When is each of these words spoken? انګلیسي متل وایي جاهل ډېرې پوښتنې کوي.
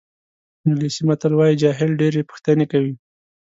انګلیسي 0.65 1.01
متل 1.09 1.31
وایي 1.35 1.55
جاهل 1.63 1.89
ډېرې 2.01 2.27
پوښتنې 2.29 2.65
کوي. 2.71 2.93